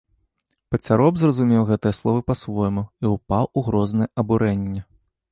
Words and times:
Пацяроб 0.75 1.13
зразумеў 1.21 1.67
гэтыя 1.71 1.95
словы 1.99 2.21
па-свойму 2.29 2.83
і 3.05 3.11
ўпаў 3.15 3.45
у 3.61 3.65
грознае 3.67 4.07
абурэнне. 4.23 4.81